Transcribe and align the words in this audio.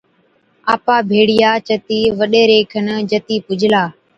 آپا 0.73 0.95
ڀيڙِيا 1.09 1.51
چتِي 1.67 1.99
وڏيري 2.19 2.59
کن 2.71 2.87
جتِي 3.09 3.35
پُجلا، 3.45 3.83